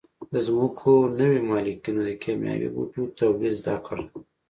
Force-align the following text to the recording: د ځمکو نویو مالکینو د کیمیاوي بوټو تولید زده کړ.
د 0.31 0.33
ځمکو 0.47 0.91
نویو 1.19 1.45
مالکینو 1.49 2.01
د 2.07 2.11
کیمیاوي 2.23 2.69
بوټو 2.75 3.01
تولید 3.19 3.53
زده 3.61 3.75
کړ. 3.85 3.97